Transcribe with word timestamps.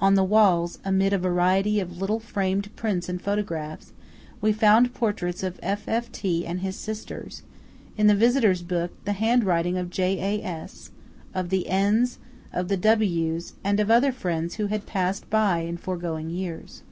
On 0.00 0.16
the 0.16 0.24
walls, 0.24 0.80
amid 0.84 1.12
a 1.12 1.18
variety 1.18 1.78
of 1.78 1.98
little 1.98 2.18
framed 2.18 2.74
prints 2.74 3.08
and 3.08 3.22
photographs, 3.22 3.92
we 4.40 4.52
found 4.52 4.92
portraits 4.94 5.44
of 5.44 5.60
F.F.T., 5.62 6.44
and 6.44 6.58
his 6.58 6.74
sisters; 6.74 7.44
in 7.96 8.08
the 8.08 8.16
visitor's 8.16 8.62
book, 8.62 8.90
the 9.04 9.12
handwriting 9.12 9.78
of 9.78 9.88
J.A.S., 9.88 10.90
of 11.32 11.50
the 11.50 11.68
N's, 11.68 12.18
of 12.52 12.66
the 12.66 12.76
W's 12.76 13.52
and 13.62 13.78
of 13.78 13.92
other 13.92 14.10
friends 14.10 14.56
who 14.56 14.66
had 14.66 14.86
passed 14.86 15.30
by 15.30 15.58
in 15.60 15.76
foregoing 15.76 16.30
years. 16.30 16.82